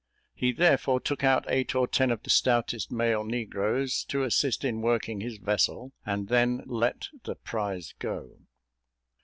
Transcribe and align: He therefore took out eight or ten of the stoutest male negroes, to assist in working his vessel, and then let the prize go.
He 0.33 0.51
therefore 0.51 0.99
took 0.99 1.23
out 1.23 1.45
eight 1.47 1.75
or 1.75 1.87
ten 1.87 2.09
of 2.09 2.23
the 2.23 2.31
stoutest 2.31 2.91
male 2.91 3.23
negroes, 3.23 4.03
to 4.05 4.23
assist 4.23 4.63
in 4.65 4.81
working 4.81 5.21
his 5.21 5.37
vessel, 5.37 5.91
and 6.07 6.27
then 6.27 6.63
let 6.65 7.09
the 7.23 7.35
prize 7.35 7.93
go. 7.99 8.39